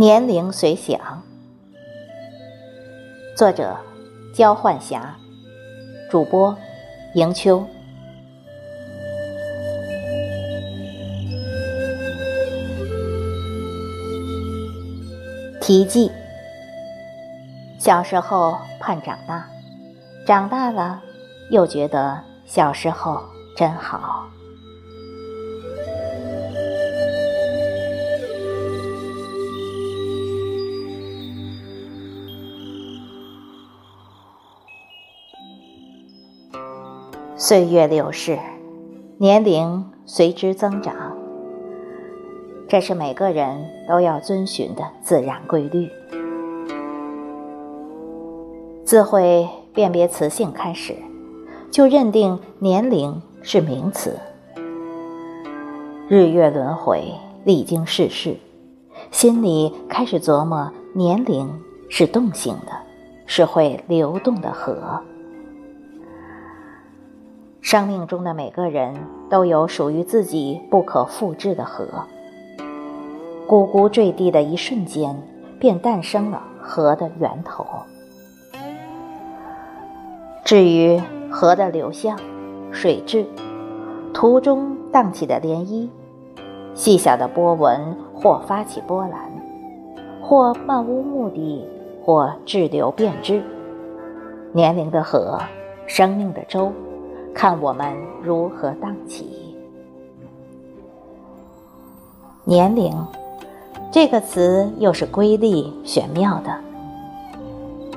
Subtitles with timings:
[0.00, 0.96] 年龄随想，
[3.36, 3.76] 作者：
[4.32, 5.16] 焦焕霞，
[6.08, 6.56] 主播：
[7.14, 7.66] 迎秋。
[15.60, 16.12] 题记：
[17.80, 19.48] 小时候盼长大，
[20.24, 21.02] 长大了
[21.50, 23.20] 又觉得小时候
[23.56, 24.28] 真好。
[37.40, 38.36] 岁月流逝，
[39.16, 40.92] 年龄随之增长，
[42.66, 45.88] 这是每个人都要遵循的自然规律。
[48.84, 50.96] 自会辨别词性开始，
[51.70, 54.18] 就认定年龄是名词。
[56.08, 57.04] 日月轮回，
[57.44, 58.36] 历经世事，
[59.12, 61.48] 心里开始琢磨：年龄
[61.88, 62.72] 是动性的，
[63.26, 65.00] 是会流动的河。
[67.60, 68.94] 生命中的每个人
[69.28, 71.86] 都有属于自己不可复制的河，
[73.46, 75.14] 咕咕坠地的一瞬间，
[75.58, 77.66] 便诞生了河的源头。
[80.44, 80.98] 至于
[81.30, 82.18] 河的流向、
[82.70, 83.26] 水质、
[84.14, 85.88] 途中荡起的涟漪、
[86.72, 89.30] 细小的波纹，或发起波澜，
[90.22, 91.68] 或漫无目的，
[92.02, 93.42] 或滞留变质，
[94.52, 95.38] 年龄的河，
[95.86, 96.72] 生命的舟。
[97.40, 99.54] 看我们如何荡起。
[102.42, 102.92] 年龄
[103.92, 106.52] 这个词又是瑰丽玄妙的。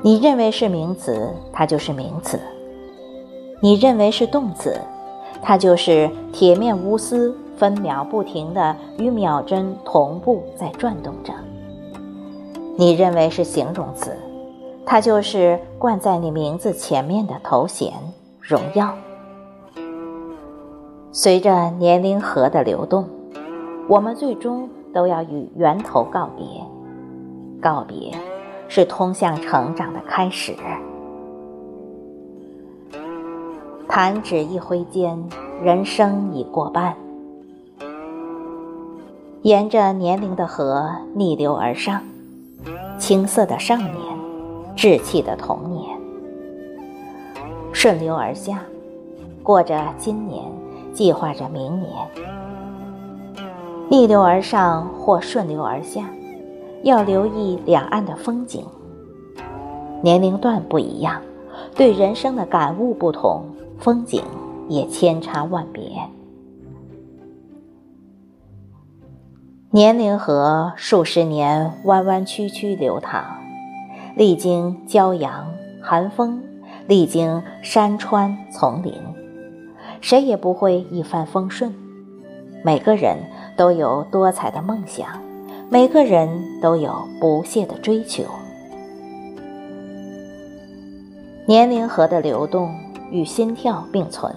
[0.00, 2.38] 你认为是名词，它就是名词；
[3.60, 4.80] 你认为是动词，
[5.42, 11.32] 它就是铁面无私、分秒不停的与秒针同步在转动着；
[12.76, 14.16] 你认为是形容词，
[14.86, 17.92] 它就是冠在你名字前面的头衔、
[18.40, 18.94] 荣耀。
[21.14, 23.06] 随着年龄河的流动，
[23.86, 26.46] 我们最终都要与源头告别。
[27.60, 28.10] 告别，
[28.66, 30.54] 是通向成长的开始。
[33.86, 35.22] 弹指一挥间，
[35.62, 36.96] 人生已过半。
[39.42, 42.00] 沿着年龄的河逆流而上，
[42.96, 43.92] 青涩的少年，
[44.74, 45.84] 稚气的童年，
[47.70, 48.62] 顺流而下，
[49.42, 50.61] 过着今年。
[50.92, 51.90] 计划着明年，
[53.88, 56.08] 逆流而上或顺流而下，
[56.82, 58.64] 要留意两岸的风景。
[60.02, 61.22] 年龄段不一样，
[61.74, 63.44] 对人生的感悟不同，
[63.78, 64.22] 风景
[64.68, 65.90] 也千差万别。
[69.70, 73.24] 年龄河数十年弯弯曲曲流淌，
[74.16, 76.42] 历经骄阳寒风，
[76.86, 78.92] 历经山川丛林。
[80.02, 81.72] 谁也不会一帆风顺，
[82.64, 83.16] 每个人
[83.56, 85.06] 都有多彩的梦想，
[85.70, 86.28] 每个人
[86.60, 88.24] 都有不懈的追求。
[91.46, 92.74] 年龄河的流动
[93.12, 94.34] 与心跳并存，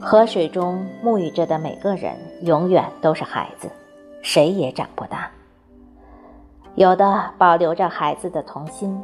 [0.00, 3.68] 河水中沐浴着的每个人永远都是孩子，
[4.22, 5.28] 谁也长不大。
[6.76, 8.96] 有的保留着孩子的童心，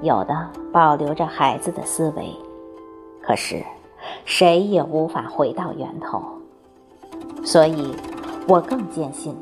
[0.00, 2.34] 有的保留着孩子的思维，
[3.22, 3.62] 可是。
[4.24, 6.20] 谁也无法回到源头，
[7.44, 7.94] 所以，
[8.48, 9.34] 我更坚信，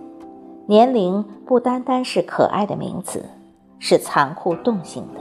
[0.66, 3.24] 年龄不单单是可爱的名词，
[3.78, 5.20] 是残酷动性的，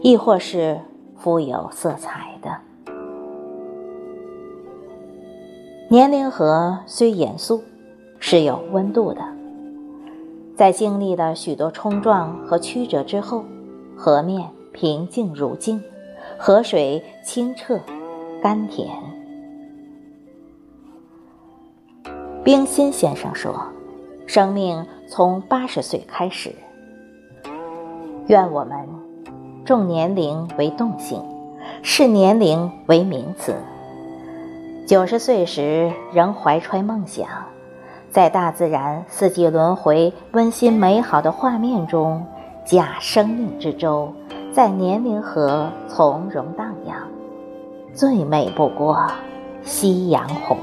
[0.00, 0.80] 亦或是
[1.16, 2.50] 富有色彩的。
[5.88, 7.62] 年龄河虽严肃，
[8.18, 9.20] 是有温度的，
[10.56, 13.44] 在经历了许多冲撞和曲折之后，
[13.96, 15.80] 河面平静如镜，
[16.38, 17.78] 河水清澈。
[18.44, 18.94] 甘甜。
[22.44, 23.58] 冰心先生说
[24.28, 26.54] ：“生命从八十岁开始。”
[28.28, 28.76] 愿我们
[29.64, 31.22] 重年龄为动性，
[31.82, 33.54] 视年龄为名词。
[34.86, 37.26] 九十岁时仍怀揣梦想，
[38.10, 42.22] 在大自然四季轮回、温馨美好的画面中，
[42.62, 44.12] 驾生命之舟，
[44.52, 46.63] 在年龄河从容大。
[47.94, 49.08] 最美不过
[49.62, 50.58] 夕阳红。